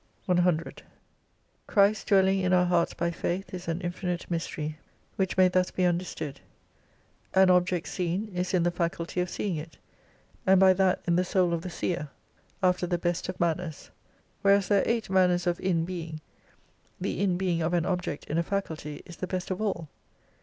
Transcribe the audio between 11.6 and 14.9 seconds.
the seer, after the best of manners. Whereas there are